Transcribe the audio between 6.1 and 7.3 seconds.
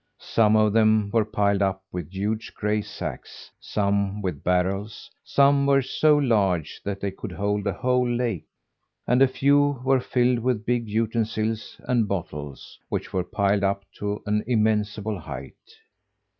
large that they